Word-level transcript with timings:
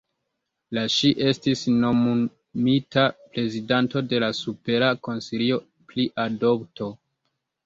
La 0.75 0.83
ŝi 0.93 1.09
estis 1.31 1.61
nomumita 1.83 3.03
prezidanto 3.35 4.03
de 4.15 4.23
la 4.25 4.31
Supera 4.39 4.89
Konsilio 5.11 5.61
pri 5.93 6.09
Adopto. 6.27 6.91